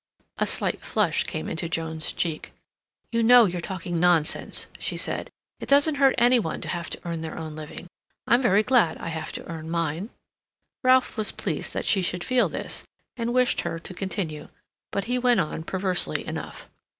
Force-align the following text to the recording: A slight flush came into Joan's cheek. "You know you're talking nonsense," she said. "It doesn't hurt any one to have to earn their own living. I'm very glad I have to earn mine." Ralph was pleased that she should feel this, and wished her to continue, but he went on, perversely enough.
A 0.39 0.47
slight 0.47 0.81
flush 0.83 1.25
came 1.25 1.47
into 1.47 1.69
Joan's 1.69 2.11
cheek. 2.11 2.53
"You 3.11 3.21
know 3.21 3.45
you're 3.45 3.61
talking 3.61 3.99
nonsense," 3.99 4.65
she 4.79 4.97
said. 4.97 5.29
"It 5.59 5.69
doesn't 5.69 5.93
hurt 6.01 6.15
any 6.17 6.39
one 6.39 6.59
to 6.61 6.69
have 6.69 6.89
to 6.89 6.99
earn 7.05 7.21
their 7.21 7.37
own 7.37 7.55
living. 7.55 7.85
I'm 8.25 8.41
very 8.41 8.63
glad 8.63 8.97
I 8.97 9.09
have 9.09 9.31
to 9.33 9.45
earn 9.47 9.69
mine." 9.69 10.09
Ralph 10.83 11.17
was 11.17 11.31
pleased 11.31 11.75
that 11.75 11.85
she 11.85 12.01
should 12.01 12.23
feel 12.23 12.49
this, 12.49 12.83
and 13.15 13.31
wished 13.31 13.61
her 13.61 13.77
to 13.77 13.93
continue, 13.93 14.49
but 14.89 15.03
he 15.03 15.19
went 15.19 15.39
on, 15.39 15.61
perversely 15.61 16.25
enough. 16.25 16.67